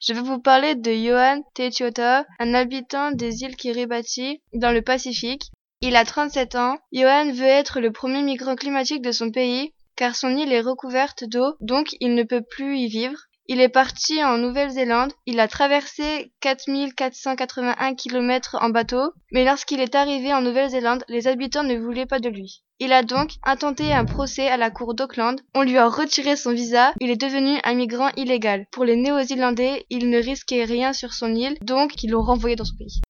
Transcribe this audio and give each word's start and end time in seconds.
Je 0.00 0.12
vais 0.12 0.20
vous 0.20 0.38
parler 0.38 0.76
de 0.76 0.92
Johan 0.92 1.42
Tetiota, 1.54 2.26
un 2.38 2.54
habitant 2.54 3.10
des 3.10 3.42
îles 3.42 3.56
Kiribati 3.56 4.40
dans 4.52 4.70
le 4.70 4.80
Pacifique. 4.80 5.50
Il 5.80 5.96
a 5.96 6.04
37 6.04 6.54
ans. 6.54 6.78
Johan 6.92 7.32
veut 7.32 7.42
être 7.42 7.80
le 7.80 7.90
premier 7.90 8.22
migrant 8.22 8.54
climatique 8.54 9.02
de 9.02 9.10
son 9.10 9.32
pays 9.32 9.72
car 9.96 10.14
son 10.14 10.36
île 10.36 10.52
est 10.52 10.60
recouverte 10.60 11.24
d'eau, 11.24 11.56
donc 11.60 11.96
il 12.00 12.14
ne 12.14 12.22
peut 12.22 12.42
plus 12.42 12.78
y 12.78 12.86
vivre. 12.86 13.18
Il 13.48 13.60
est 13.60 13.68
parti 13.68 14.24
en 14.24 14.38
Nouvelle-Zélande, 14.38 15.12
il 15.24 15.38
a 15.38 15.46
traversé 15.46 16.32
4481 16.40 17.94
kilomètres 17.94 18.56
en 18.60 18.70
bateau, 18.70 19.12
mais 19.30 19.44
lorsqu'il 19.44 19.80
est 19.80 19.94
arrivé 19.94 20.34
en 20.34 20.40
Nouvelle-Zélande, 20.40 21.04
les 21.08 21.28
habitants 21.28 21.62
ne 21.62 21.78
voulaient 21.78 22.06
pas 22.06 22.18
de 22.18 22.28
lui. 22.28 22.64
Il 22.80 22.92
a 22.92 23.04
donc 23.04 23.30
intenté 23.44 23.92
un 23.92 24.04
procès 24.04 24.48
à 24.48 24.56
la 24.56 24.70
cour 24.70 24.94
d'Auckland, 24.94 25.40
on 25.54 25.62
lui 25.62 25.78
a 25.78 25.88
retiré 25.88 26.34
son 26.34 26.52
visa, 26.52 26.92
il 27.00 27.08
est 27.08 27.20
devenu 27.20 27.60
un 27.62 27.74
migrant 27.74 28.10
illégal. 28.16 28.66
Pour 28.72 28.84
les 28.84 28.96
Néo-Zélandais, 28.96 29.86
il 29.90 30.10
ne 30.10 30.18
risquait 30.18 30.64
rien 30.64 30.92
sur 30.92 31.14
son 31.14 31.32
île, 31.32 31.56
donc 31.62 32.02
ils 32.02 32.10
l'ont 32.10 32.22
renvoyé 32.22 32.56
dans 32.56 32.64
son 32.64 32.76
pays. 32.76 33.00